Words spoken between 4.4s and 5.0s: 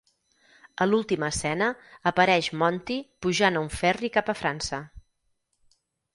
França.